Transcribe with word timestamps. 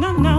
na 0.00 0.12
na 0.24 0.29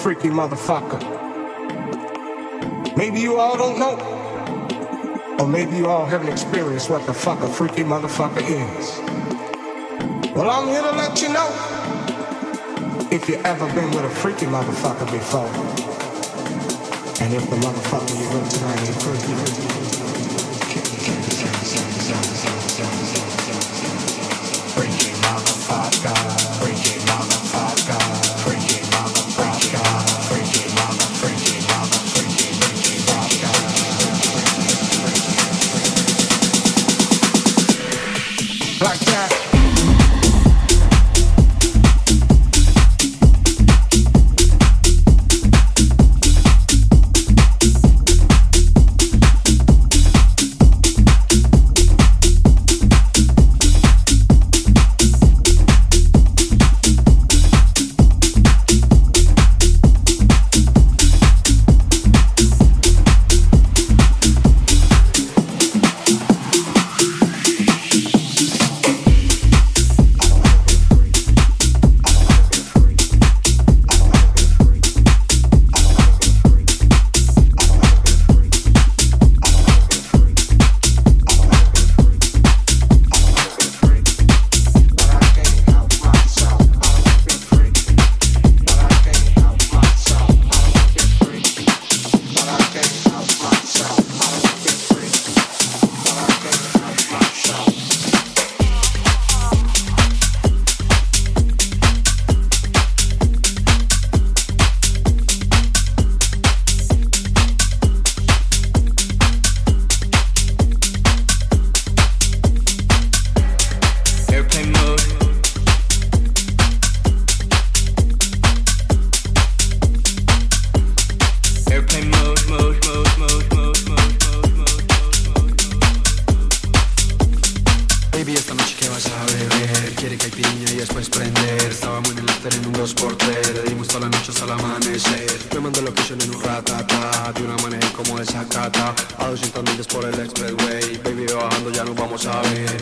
freaky 0.00 0.28
motherfucker. 0.28 0.98
Maybe 2.96 3.20
you 3.20 3.36
all 3.36 3.58
don't 3.58 3.78
know, 3.78 3.98
or 5.38 5.46
maybe 5.46 5.76
you 5.76 5.88
all 5.88 6.06
haven't 6.06 6.30
experienced 6.30 6.88
what 6.88 7.04
the 7.04 7.12
fuck 7.12 7.38
a 7.40 7.48
freaky 7.48 7.82
motherfucker 7.82 8.40
is. 8.40 8.98
Well, 10.34 10.48
I'm 10.48 10.68
here 10.68 10.80
to 10.80 10.92
let 10.92 11.20
you 11.20 11.28
know 11.28 11.48
if 13.10 13.28
you 13.28 13.36
ever 13.44 13.66
been 13.74 13.90
with 13.90 14.06
a 14.06 14.10
freaky 14.10 14.46
motherfucker 14.46 15.10
before. 15.12 15.44
And 17.22 17.34
if 17.34 17.50
the 17.50 17.56
motherfucker 17.56 18.18
you're 18.18 18.40
with 18.40 18.50
tonight 18.50 18.80
ain't 18.80 19.02
freaky. 19.02 19.34
Freaky 19.34 20.09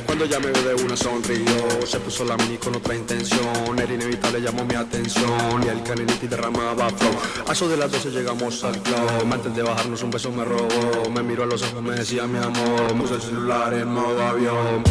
Cuando 0.09 0.25
ya 0.25 0.41
me 0.41 0.51
veo 0.51 0.63
de 0.63 0.83
una 0.85 0.97
sonrió. 0.97 1.87
Se 1.87 2.01
puso 2.01 2.25
la 2.25 2.35
mini 2.39 2.57
con 2.57 2.75
otra 2.75 2.95
intención. 2.95 3.79
Era 3.79 3.93
inevitable, 3.93 4.41
llamó 4.41 4.65
mi 4.65 4.75
atención. 4.75 5.63
Y 5.63 5.69
el 5.69 5.83
caneliti 5.83 6.27
derramaba 6.27 6.89
flow. 6.89 7.13
A 7.47 7.53
eso 7.53 7.69
de 7.69 7.77
las 7.77 7.93
12 7.93 8.11
llegamos 8.13 8.65
al 8.65 8.83
club. 8.83 9.31
Antes 9.31 9.55
de 9.55 9.63
bajarnos 9.63 10.03
un 10.03 10.11
beso 10.11 10.33
me 10.33 10.47
robó. 10.47 11.11
Me 11.15 11.23
miró 11.23 11.43
a 11.43 11.47
los 11.47 11.63
ojos, 11.63 11.83
me 11.83 11.95
decía 11.95 12.27
mi 12.27 12.39
amor 12.39 12.97
Puse 12.97 13.17
el 13.17 13.21
celular 13.21 13.75
en 13.75 13.89
modo 13.89 14.23
avión 14.27 14.83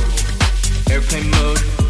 Airplane 0.88 1.26
mode. 1.26 1.87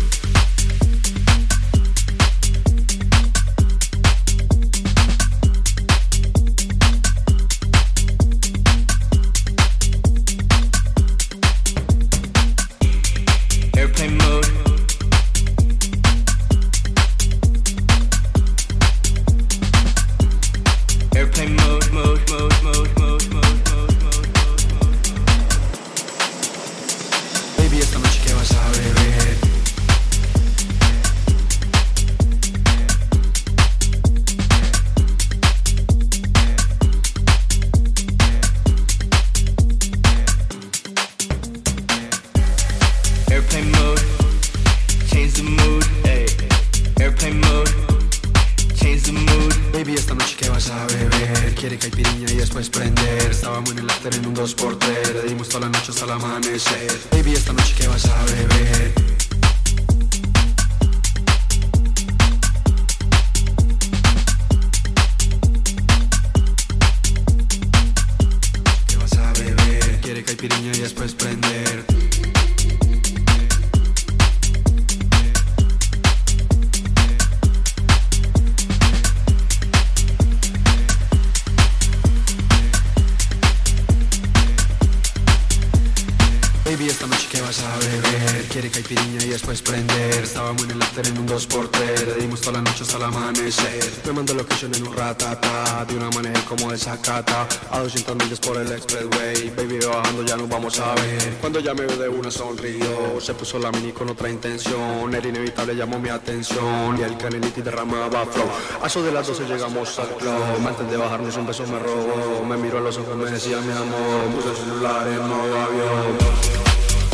De 95.86 95.96
una 95.96 96.10
manera 96.10 96.42
como 96.50 96.72
desacata 96.72 97.48
A 97.70 97.80
200 97.80 98.16
millas 98.16 98.40
por 98.40 98.58
el 98.58 98.72
expressway. 98.72 99.52
Baby, 99.56 99.80
bajando, 99.86 100.24
ya 100.24 100.36
nos 100.36 100.50
vamos 100.50 100.80
a 100.80 100.96
ver. 100.96 101.38
Cuando 101.40 101.60
ya 101.60 101.74
me 101.74 101.86
veo 101.86 101.98
de 101.98 102.10
una 102.10 102.32
sonrió. 102.32 103.22
Se 103.22 103.34
puso 103.36 103.60
la 103.60 103.72
mini 103.72 103.92
con 103.92 104.10
otra 104.10 104.30
intención. 104.30 105.14
Era 105.14 105.28
inevitable, 105.28 105.76
llamó 105.76 106.00
mi 106.00 106.10
atención. 106.10 106.98
Y 107.00 107.04
el 107.04 107.16
caneliti 107.18 107.62
derramaba 107.62 108.26
flow 108.26 108.50
A 108.82 108.88
eso 108.88 109.04
de 109.04 109.12
las 109.12 109.28
12 109.28 109.46
llegamos 109.46 110.00
al 110.00 110.10
club. 110.18 110.68
Antes 110.68 110.90
de 110.90 110.98
bajarnos 110.98 111.38
un 111.38 111.46
beso 111.46 111.66
me 111.68 111.78
robó. 111.80 112.44
Me 112.44 112.58
miró 112.58 112.80
a 112.80 112.82
los 112.82 112.98
ojos, 112.98 113.16
me 113.16 113.30
decía 113.30 113.60
mi 113.62 113.72
amor 113.72 114.28
Puse 114.36 114.50
el 114.50 114.56
celular 114.58 115.08
en 115.08 115.28
modo 115.28 115.60
avión. 115.62 116.18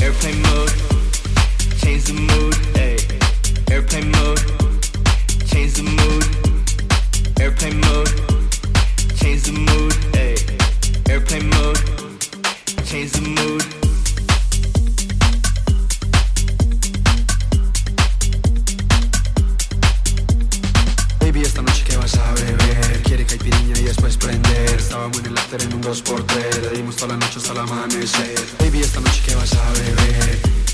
Airplane 0.01 0.41
mode, 0.41 0.73
change 1.81 2.03
the 2.05 2.13
mood, 2.13 2.55
ayy. 2.75 2.97
Airplane 3.71 4.11
mode, 4.11 4.41
change 5.45 5.73
the 5.73 5.83
mood. 5.83 6.23
Airplane 7.39 7.79
mode, 7.81 8.32
change 9.23 9.43
the 9.43 9.53
mood, 9.53 9.93
ayy. 10.19 10.35
Airplane 11.09 11.49
mode, 11.55 11.79
change 12.83 13.11
the 13.13 13.21
mood. 13.21 13.63
Baby, 21.19 21.41
esta 21.41 21.61
noche 21.61 21.83
que 21.85 21.95
vas 21.95 22.15
a 22.17 22.33
beber, 22.33 23.01
quiere 23.03 23.25
caipirinha 23.25 23.79
y 23.79 23.83
después 23.83 24.17
prender. 24.17 24.75
Estábamos 24.77 25.17
en 25.19 25.25
el 25.27 25.37
after 25.37 25.61
en 25.61 25.73
un 25.73 25.81
2x3, 25.81 26.61
le 26.61 26.69
dimos 26.77 26.97
toda 26.97 27.13
la 27.13 27.17
noche 27.17 27.37
hasta 27.37 27.53
el 27.53 27.59
amanecer. 27.59 28.45
Baby, 28.59 28.81
esta 28.81 28.99
noche 28.99 29.21
que 29.25 29.35
vas 29.35 29.53
a 29.53 29.71
beber. 29.71 30.72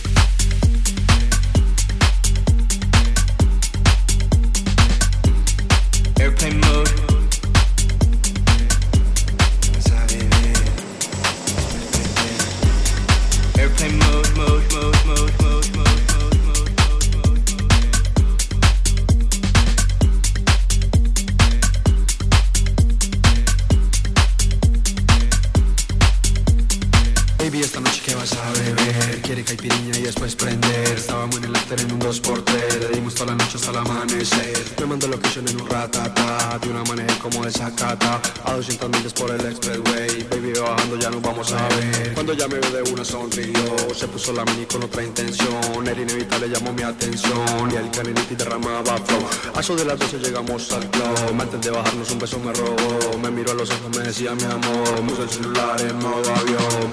eso 49.69 49.75
de 49.75 49.85
las 49.85 49.99
12 49.99 50.17
llegamos 50.17 50.71
al 50.71 50.89
club. 50.89 51.39
Antes 51.39 51.61
de 51.61 51.69
bajarnos 51.69 52.09
un 52.09 52.19
beso 52.19 52.39
me 52.39 52.51
robó. 52.53 53.17
Me 53.21 53.29
miró 53.29 53.51
a 53.51 53.53
los 53.53 53.69
ojos, 53.69 53.95
me 53.95 54.03
decía 54.03 54.33
mi 54.33 54.43
amor. 54.43 55.03
Me 55.03 55.23
el 55.23 55.29
celular 55.29 55.79
en 55.81 55.95
modo 55.97 56.35
avión. 56.35 56.91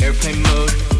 Airplane 0.00 0.36
mode. 0.36 0.91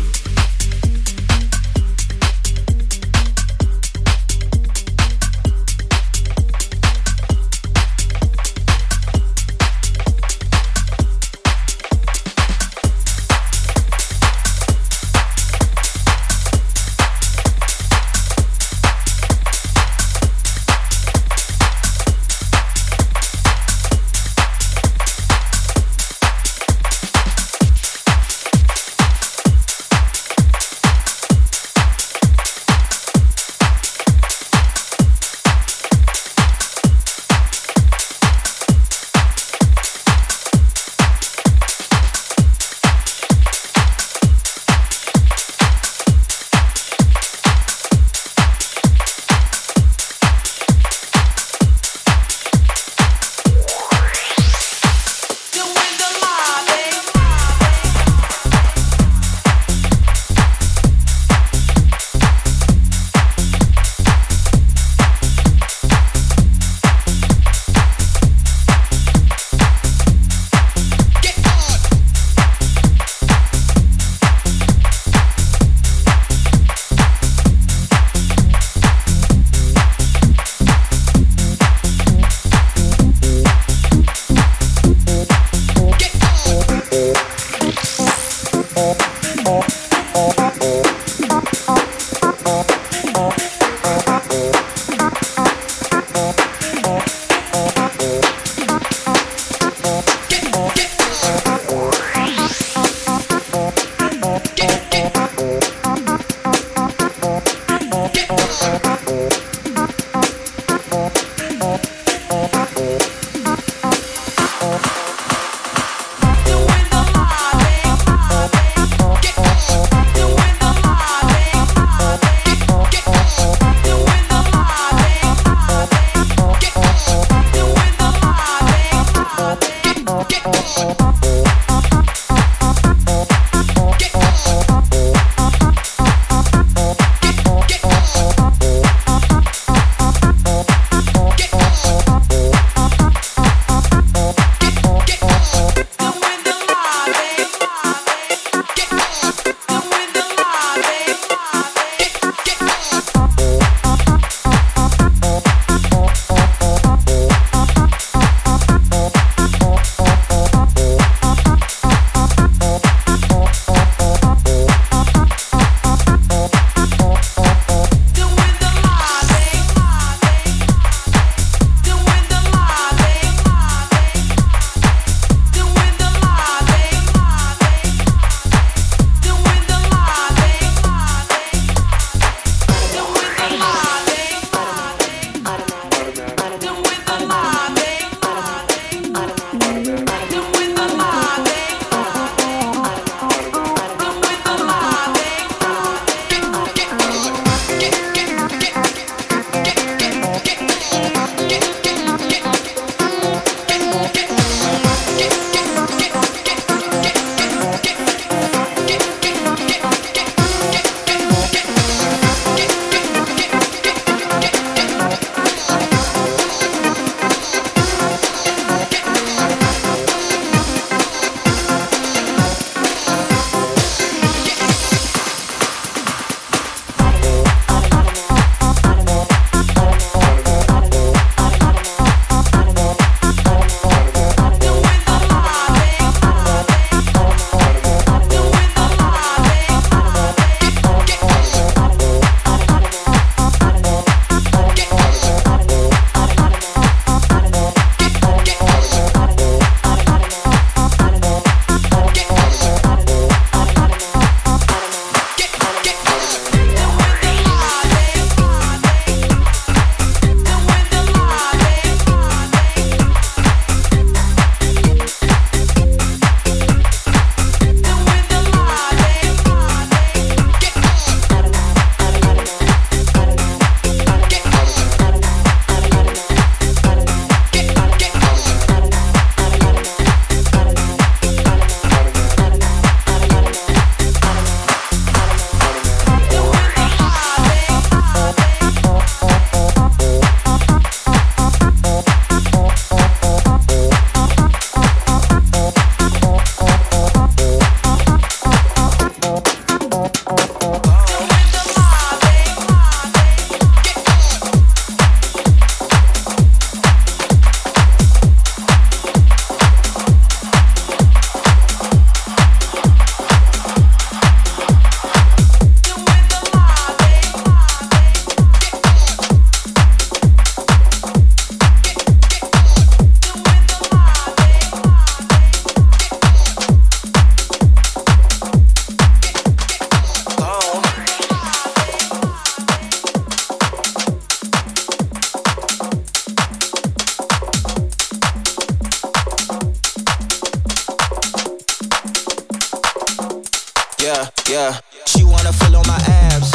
yeah, 344.02 344.26
yeah. 344.50 344.80
She 345.06 345.22
wanna 345.24 345.52
fill 345.52 345.76
on 345.76 345.86
my 345.86 345.98
abs. 346.06 346.50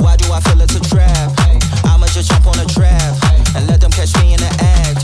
Why 0.00 0.16
do 0.16 0.32
I 0.32 0.40
feel 0.40 0.60
it's 0.60 0.74
a 0.76 0.80
trap? 0.80 1.32
I'ma 1.84 2.06
just 2.06 2.30
jump 2.30 2.46
on 2.46 2.58
a 2.58 2.66
trap 2.66 3.14
and 3.56 3.66
let 3.66 3.80
them 3.80 3.90
catch 3.90 4.14
me 4.20 4.34
in 4.34 4.40
the 4.40 4.52
act. 4.60 5.02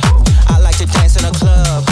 I 0.48 0.60
like 0.60 0.78
to 0.78 0.86
dance 0.86 1.16
in 1.18 1.24
a 1.24 1.32
club. 1.32 1.84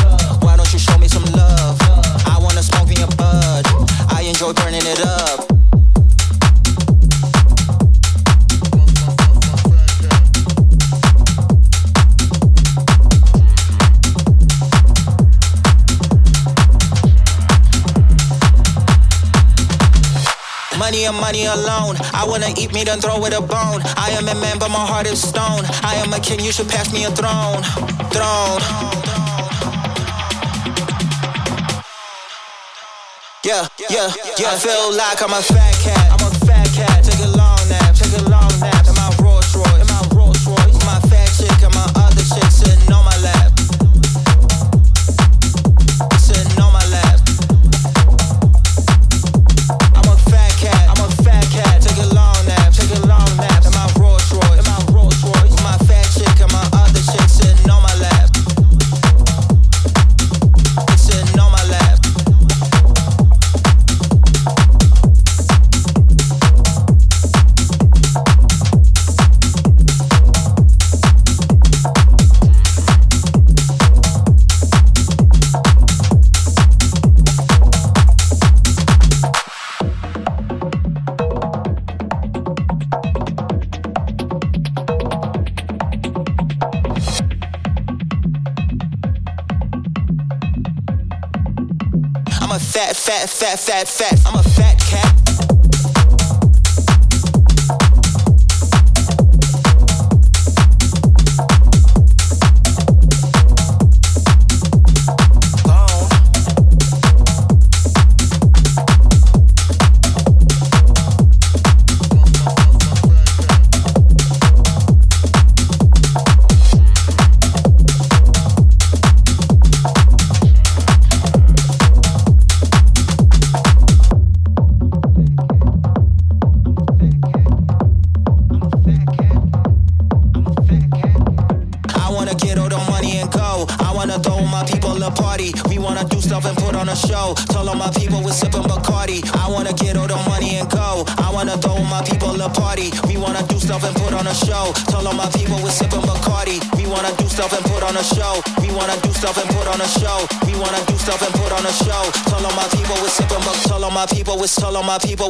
Why 0.43 0.57
don't 0.57 0.73
you 0.73 0.79
show 0.79 0.97
me 0.99 1.09
some 1.09 1.25
love? 1.25 1.77
I 2.25 2.39
wanna 2.41 2.63
smoke 2.63 2.89
me 2.89 2.97
a 3.03 3.09
bud. 3.17 3.67
I 4.09 4.23
enjoy 4.23 4.53
burning 4.53 4.87
it 4.87 5.01
up. 5.01 5.56
and 21.07 21.17
money 21.17 21.47
alone. 21.47 21.97
I 22.13 22.25
wanna 22.27 22.51
eat 22.59 22.73
meat 22.75 22.89
and 22.89 23.01
throw 23.01 23.25
it 23.25 23.33
a 23.33 23.41
bone. 23.41 23.81
I 23.97 24.11
am 24.19 24.29
a 24.29 24.35
man, 24.35 24.59
but 24.59 24.71
my 24.71 24.85
heart 24.85 25.07
is 25.07 25.21
stone. 25.23 25.65
I 25.83 25.95
am 26.03 26.13
a 26.13 26.21
king, 26.21 26.41
you 26.41 26.53
should 26.53 26.69
pass 26.69 26.93
me 26.93 27.05
a 27.05 27.11
throne. 27.11 27.63
Throne. 28.11 28.63
Yeah, 33.45 33.69
yeah, 33.79 34.11
yeah. 34.39 34.51
I 34.51 34.59
feel 34.59 34.97
like 34.97 35.23
I'm 35.23 35.33
a 35.33 35.43
fat 35.43 35.75
cat. 35.85 36.06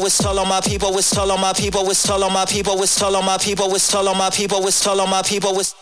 it's 0.07 0.19
tall 0.19 0.39
on 0.39 0.49
my 0.49 0.61
people, 0.61 0.97
it's 0.97 1.11
tall 1.11 1.31
on 1.33 1.41
my 1.41 1.53
people, 1.53 1.91
it's 1.91 2.03
tall 2.03 2.23
on 2.23 2.33
my 2.33 2.45
people, 2.45 2.81
it's 2.81 2.97
tall 2.97 3.17
on 3.17 3.25
my 3.27 3.37
people, 3.39 3.75
it's 3.75 3.91
tall 3.91 4.09
on 4.09 4.17
my 4.17 4.31
people, 4.31 4.67
it's 4.67 4.81
tall 4.81 5.01
on 5.01 5.11
my 5.11 5.23
people, 5.23 5.53
it's 5.53 5.57
on 5.57 5.59
my 5.59 5.59
people, 5.59 5.59
it's 5.59 5.76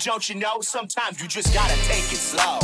Don't 0.00 0.28
you 0.28 0.36
know? 0.36 0.60
Sometimes 0.60 1.20
you 1.20 1.28
just 1.28 1.52
gotta 1.54 1.74
take 1.88 2.12
it 2.12 2.16
slow. 2.16 2.55